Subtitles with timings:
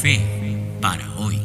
[0.00, 0.20] Fe
[0.80, 1.40] para hoy.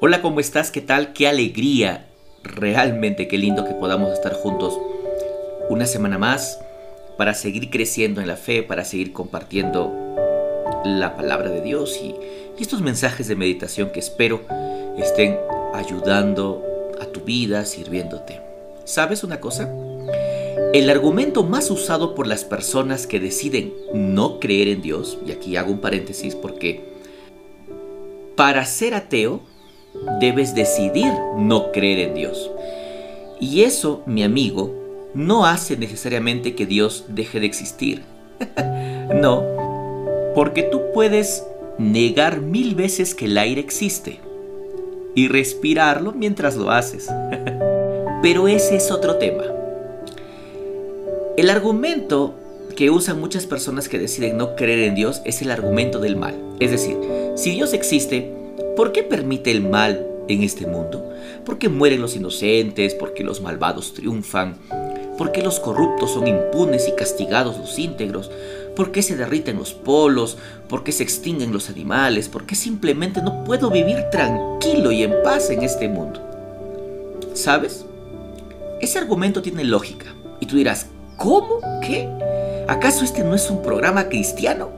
[0.00, 0.70] Hola, ¿cómo estás?
[0.70, 1.12] ¿Qué tal?
[1.12, 2.06] Qué alegría.
[2.42, 4.78] Realmente qué lindo que podamos estar juntos
[5.68, 6.58] una semana más
[7.18, 9.92] para seguir creciendo en la fe, para seguir compartiendo
[10.86, 12.14] la palabra de Dios y,
[12.58, 14.40] estos mensajes de meditación que espero
[14.96, 15.36] estén
[15.74, 16.62] ayudando
[17.02, 18.40] a tu vida, sirviéndote.
[18.84, 19.68] ¿Sabes una cosa?
[20.72, 25.56] El argumento más usado por las personas que deciden no creer en Dios, y aquí
[25.56, 26.84] hago un paréntesis porque
[28.36, 29.40] para ser ateo
[30.20, 32.50] debes decidir no creer en Dios.
[33.40, 34.72] Y eso, mi amigo,
[35.14, 38.02] no hace necesariamente que Dios deje de existir.
[39.14, 39.44] no,
[40.34, 41.44] porque tú puedes
[41.78, 44.20] negar mil veces que el aire existe
[45.14, 47.08] y respirarlo mientras lo haces.
[48.22, 49.44] Pero ese es otro tema.
[51.36, 52.36] El argumento
[52.76, 56.36] que usan muchas personas que deciden no creer en Dios es el argumento del mal.
[56.60, 56.96] Es decir,
[57.34, 58.32] si Dios existe,
[58.76, 61.12] ¿por qué permite el mal en este mundo?
[61.44, 62.94] ¿Por qué mueren los inocentes?
[62.94, 64.58] ¿Por qué los malvados triunfan?
[65.18, 68.30] ¿Por qué los corruptos son impunes y castigados los íntegros?
[68.76, 70.38] ¿Por qué se derriten los polos?
[70.68, 72.28] ¿Por qué se extinguen los animales?
[72.28, 76.20] ¿Por qué simplemente no puedo vivir tranquilo y en paz en este mundo?
[77.34, 77.84] ¿Sabes?
[78.80, 80.14] Ese argumento tiene lógica.
[80.40, 81.60] Y tú dirás, ¿cómo?
[81.82, 82.08] ¿Qué?
[82.68, 84.70] ¿Acaso este no es un programa cristiano?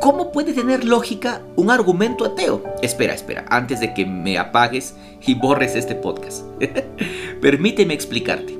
[0.00, 2.62] ¿Cómo puede tener lógica un argumento ateo?
[2.82, 4.94] Espera, espera, antes de que me apagues
[5.26, 6.44] y borres este podcast.
[7.40, 8.58] Permíteme explicarte.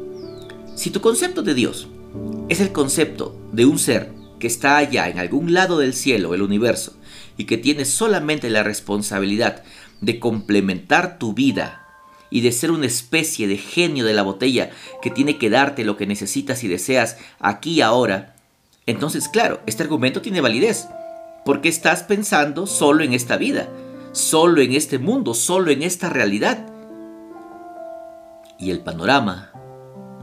[0.74, 1.88] Si tu concepto de Dios
[2.48, 6.42] es el concepto de un ser que está allá en algún lado del cielo, el
[6.42, 6.94] universo,
[7.36, 9.62] y que tiene solamente la responsabilidad
[10.00, 11.85] de complementar tu vida
[12.30, 14.70] y de ser una especie de genio de la botella
[15.02, 18.34] que tiene que darte lo que necesitas y deseas aquí y ahora,
[18.86, 20.88] entonces claro, este argumento tiene validez,
[21.44, 23.68] porque estás pensando solo en esta vida,
[24.12, 26.66] solo en este mundo, solo en esta realidad.
[28.58, 29.52] Y el panorama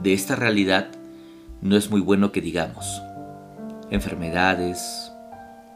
[0.02, 0.90] de esta realidad
[1.62, 3.02] no es muy bueno que digamos.
[3.90, 5.12] Enfermedades,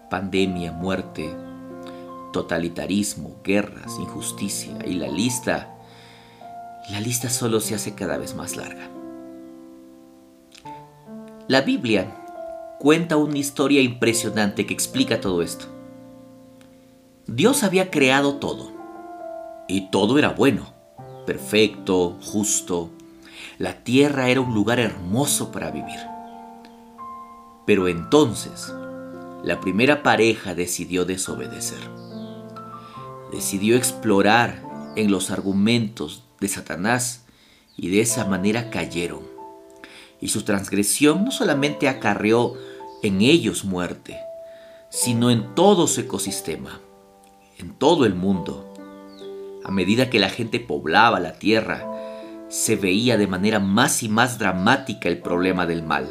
[0.10, 1.34] pandemia, muerte,
[2.34, 5.77] totalitarismo, guerras, injusticia y la lista,
[6.90, 8.90] la lista solo se hace cada vez más larga.
[11.48, 12.24] La Biblia
[12.80, 15.66] cuenta una historia impresionante que explica todo esto.
[17.26, 18.72] Dios había creado todo
[19.68, 20.74] y todo era bueno,
[21.26, 22.90] perfecto, justo,
[23.58, 26.00] la tierra era un lugar hermoso para vivir.
[27.66, 28.74] Pero entonces,
[29.44, 31.80] la primera pareja decidió desobedecer.
[33.32, 34.64] Decidió explorar
[34.96, 37.26] en los argumentos de Satanás
[37.76, 39.22] y de esa manera cayeron.
[40.20, 42.56] Y su transgresión no solamente acarreó
[43.04, 44.18] en ellos muerte,
[44.90, 46.82] sino en todo su ecosistema,
[47.58, 48.74] en todo el mundo.
[49.64, 51.86] A medida que la gente poblaba la tierra,
[52.50, 56.08] se veía de manera más y más dramática el problema del mal.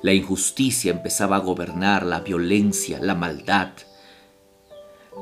[0.00, 3.70] La injusticia empezaba a gobernar, la violencia, la maldad.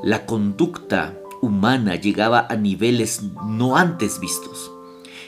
[0.03, 4.71] La conducta humana llegaba a niveles no antes vistos.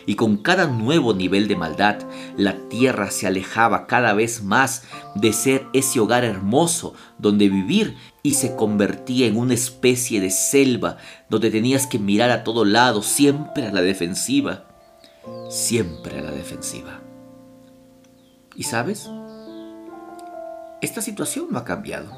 [0.05, 1.97] Y con cada nuevo nivel de maldad,
[2.35, 4.83] la tierra se alejaba cada vez más
[5.15, 10.97] de ser ese hogar hermoso donde vivir y se convertía en una especie de selva
[11.29, 14.65] donde tenías que mirar a todo lado, siempre a la defensiva
[15.49, 16.99] siempre a la defensiva.
[18.55, 19.09] ¿Y sabes?
[20.81, 22.11] Esta situación no ha cambiado.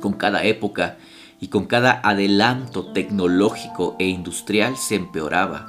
[0.00, 0.98] Con cada época
[1.42, 5.66] y con cada adelanto tecnológico e industrial se empeoraba.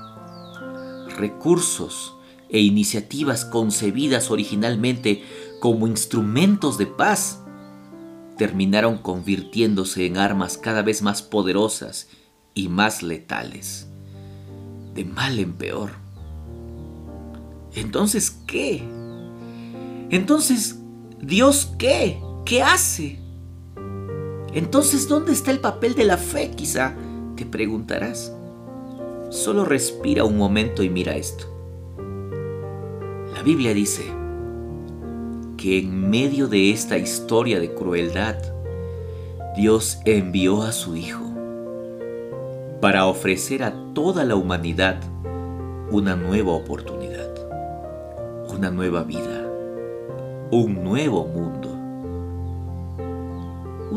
[1.17, 2.13] Recursos
[2.47, 5.23] e iniciativas concebidas originalmente
[5.59, 7.41] como instrumentos de paz
[8.37, 12.07] terminaron convirtiéndose en armas cada vez más poderosas
[12.53, 13.87] y más letales
[14.93, 15.89] de mal en peor.
[17.73, 18.83] Entonces, ¿qué?
[20.11, 20.77] Entonces,
[21.19, 22.21] ¿Dios qué?
[22.45, 23.22] ¿Qué hace?
[24.53, 26.51] Entonces, ¿dónde está el papel de la fe?
[26.51, 26.93] Quizá
[27.35, 28.31] te preguntarás.
[29.29, 31.45] Solo respira un momento y mira esto.
[33.33, 34.03] La Biblia dice
[35.57, 38.37] que en medio de esta historia de crueldad,
[39.57, 41.23] Dios envió a su Hijo
[42.79, 44.97] para ofrecer a toda la humanidad
[45.89, 47.29] una nueva oportunidad,
[48.53, 49.47] una nueva vida,
[50.51, 51.72] un nuevo mundo.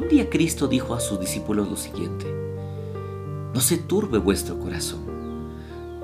[0.07, 2.27] Un día Cristo dijo a sus discípulos lo siguiente,
[3.53, 5.01] no se turbe vuestro corazón.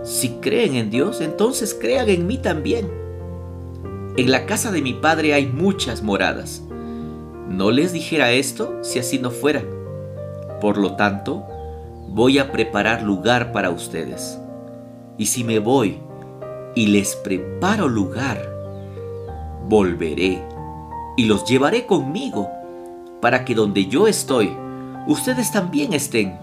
[0.02, 2.90] Si creen en Dios, entonces crean en mí también.
[4.16, 6.64] En la casa de mi padre hay muchas moradas.
[7.48, 9.62] No les dijera esto si así no fuera.
[10.60, 11.44] Por lo tanto,
[12.08, 14.36] voy a preparar lugar para ustedes.
[15.16, 16.00] Y si me voy
[16.74, 18.52] y les preparo lugar,
[19.68, 20.42] volveré
[21.16, 22.50] y los llevaré conmigo
[23.22, 24.52] para que donde yo estoy,
[25.06, 26.36] ustedes también estén.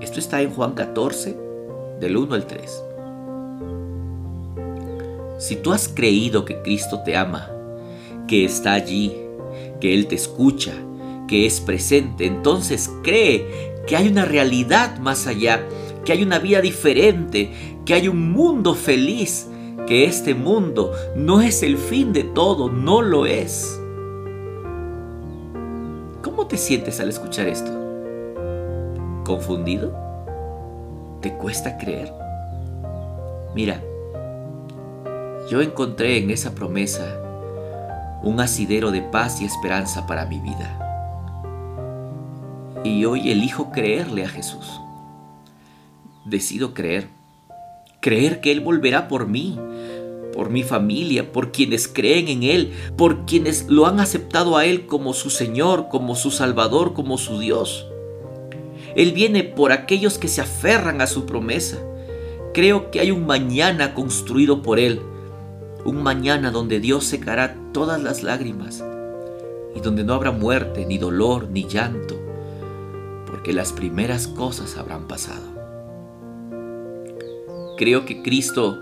[0.00, 1.36] Esto está en Juan 14,
[2.00, 2.82] del 1 al 3.
[5.38, 7.50] Si tú has creído que Cristo te ama,
[8.26, 9.14] que está allí,
[9.78, 10.72] que Él te escucha,
[11.28, 15.66] que es presente, entonces cree que hay una realidad más allá,
[16.06, 17.52] que hay una vida diferente,
[17.84, 19.48] que hay un mundo feliz,
[19.86, 23.83] que este mundo no es el fin de todo, no lo es.
[26.34, 27.70] ¿Cómo te sientes al escuchar esto?
[29.24, 29.94] ¿Confundido?
[31.20, 32.12] ¿Te cuesta creer?
[33.54, 33.80] Mira,
[35.48, 37.20] yo encontré en esa promesa
[38.24, 41.52] un asidero de paz y esperanza para mi vida.
[42.82, 44.80] Y hoy elijo creerle a Jesús.
[46.24, 47.10] Decido creer.
[48.00, 49.56] Creer que Él volverá por mí,
[50.34, 54.86] por mi familia, por quienes creen en Él, por quienes lo han aceptado a Él
[54.86, 57.86] como su Señor, como su Salvador, como su Dios.
[58.96, 61.78] Él viene por aquellos que se aferran a su promesa.
[62.52, 65.00] Creo que hay un mañana construido por Él
[65.84, 68.82] un mañana donde Dios secará todas las lágrimas
[69.74, 72.16] y donde no habrá muerte, ni dolor, ni llanto,
[73.26, 75.42] porque las primeras cosas habrán pasado.
[77.76, 78.78] Creo que Cristo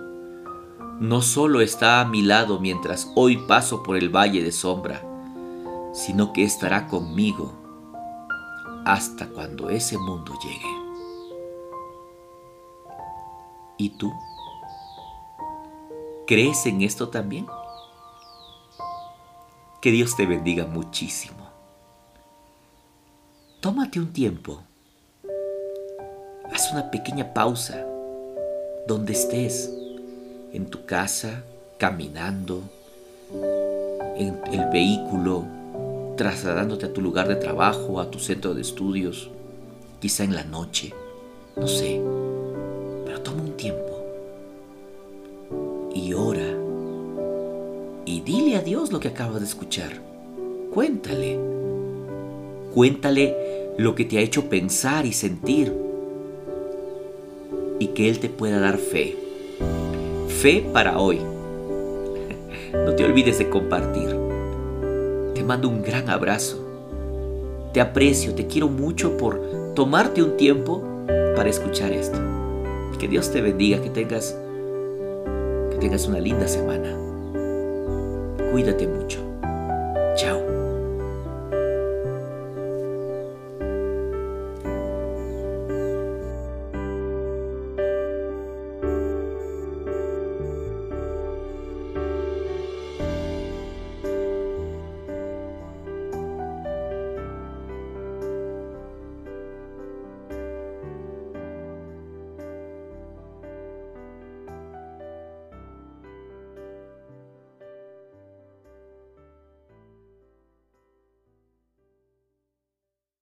[1.02, 5.02] no solo está a mi lado mientras hoy paso por el valle de sombra,
[5.92, 7.52] sino que estará conmigo
[8.84, 10.76] hasta cuando ese mundo llegue.
[13.78, 14.12] ¿Y tú?
[16.28, 17.48] ¿Crees en esto también?
[19.80, 21.48] Que Dios te bendiga muchísimo.
[23.60, 24.62] Tómate un tiempo.
[26.54, 27.84] Haz una pequeña pausa
[28.86, 29.81] donde estés,
[30.52, 31.42] en tu casa,
[31.78, 32.62] caminando,
[34.16, 35.44] en el vehículo,
[36.16, 39.30] trasladándote a tu lugar de trabajo, a tu centro de estudios,
[40.00, 40.92] quizá en la noche,
[41.56, 42.00] no sé,
[43.04, 43.92] pero toma un tiempo
[45.94, 46.58] y ora.
[48.04, 49.92] Y dile a Dios lo que acabas de escuchar.
[50.72, 51.38] Cuéntale.
[52.74, 55.72] Cuéntale lo que te ha hecho pensar y sentir.
[57.78, 59.21] Y que Él te pueda dar fe.
[60.42, 61.20] Fe para hoy.
[62.72, 64.08] No te olvides de compartir.
[65.34, 66.58] Te mando un gran abrazo.
[67.72, 69.40] Te aprecio, te quiero mucho por
[69.76, 70.82] tomarte un tiempo
[71.36, 72.18] para escuchar esto.
[72.98, 74.36] Que Dios te bendiga, que tengas
[75.78, 76.92] tengas una linda semana.
[78.50, 79.31] Cuídate mucho.